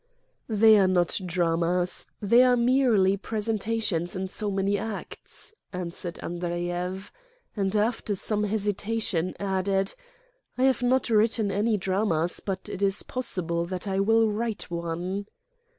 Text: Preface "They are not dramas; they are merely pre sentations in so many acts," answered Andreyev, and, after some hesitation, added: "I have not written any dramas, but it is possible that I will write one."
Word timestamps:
Preface 0.47 0.61
"They 0.61 0.79
are 0.79 0.87
not 0.87 1.21
dramas; 1.27 2.07
they 2.19 2.41
are 2.41 2.57
merely 2.57 3.17
pre 3.17 3.37
sentations 3.37 4.15
in 4.15 4.29
so 4.29 4.49
many 4.49 4.75
acts," 4.75 5.53
answered 5.71 6.15
Andreyev, 6.23 7.11
and, 7.55 7.75
after 7.75 8.15
some 8.15 8.45
hesitation, 8.45 9.35
added: 9.39 9.93
"I 10.57 10.63
have 10.63 10.81
not 10.81 11.11
written 11.11 11.51
any 11.51 11.77
dramas, 11.77 12.39
but 12.39 12.67
it 12.67 12.81
is 12.81 13.03
possible 13.03 13.63
that 13.67 13.87
I 13.87 13.99
will 13.99 14.27
write 14.31 14.71
one." 14.71 15.27